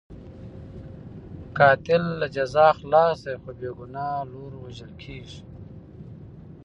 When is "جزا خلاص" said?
2.35-3.17